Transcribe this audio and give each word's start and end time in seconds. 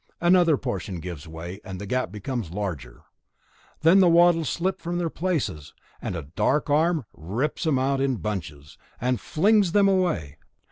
another 0.19 0.57
portion 0.57 0.99
gives 0.99 1.27
way, 1.27 1.59
and 1.63 1.79
the 1.79 1.85
gap 1.85 2.11
becomes 2.11 2.49
larger. 2.49 3.03
Then 3.81 3.99
the 3.99 4.09
wattles 4.09 4.49
slip 4.49 4.81
from 4.81 4.97
their 4.97 5.11
places, 5.11 5.75
and 6.01 6.15
a 6.15 6.23
dark 6.35 6.71
arm 6.71 7.05
rips 7.13 7.65
them 7.65 7.77
out 7.77 8.01
in 8.01 8.15
bunches, 8.15 8.79
and 8.99 9.21
flings 9.21 9.73
them 9.73 9.87
away. 9.87 10.39